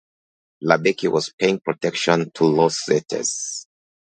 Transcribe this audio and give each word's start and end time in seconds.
La 0.61 0.77
Becky 0.79 1.07
was 1.09 1.29
paying 1.37 1.59
protection 1.59 2.31
to 2.31 2.45
Los 2.45 2.87
Zetas. 2.89 3.67